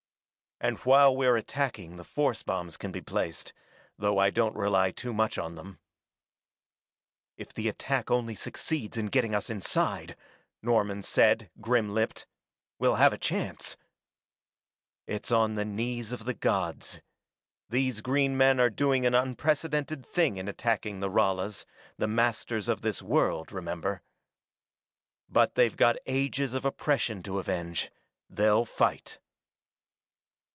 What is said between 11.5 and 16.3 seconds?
grim lipped, "we'll have a chance" "It's on the knees of